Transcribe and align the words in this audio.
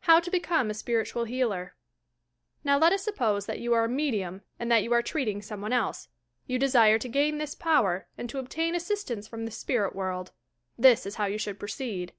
HOW 0.00 0.20
TO 0.20 0.30
BECOME 0.30 0.68
A 0.68 0.74
SPIRITUAL 0.74 1.24
HKALER 1.24 1.70
Now 2.62 2.76
let 2.78 2.92
us 2.92 3.02
suppose 3.02 3.46
that 3.46 3.58
you 3.58 3.72
are 3.72 3.84
a 3.84 3.88
medium, 3.88 4.42
and 4.58 4.70
that 4.70 4.82
you 4.82 4.92
are 4.92 5.00
treating 5.00 5.40
some 5.40 5.62
one 5.62 5.72
else. 5.72 6.08
You 6.46 6.58
desire 6.58 6.98
to 6.98 7.08
gain 7.08 7.38
this 7.38 7.54
power 7.54 8.06
and 8.18 8.28
to 8.28 8.38
obtain 8.38 8.74
assistance 8.74 9.26
from 9.26 9.46
the 9.46 9.50
spirit 9.50 9.96
world. 9.96 10.32
This 10.76 11.06
is 11.06 11.14
how 11.14 11.24
you 11.24 11.38
should 11.38 11.58
proceed. 11.58 12.12